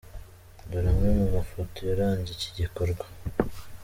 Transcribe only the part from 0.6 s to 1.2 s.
Dore amwe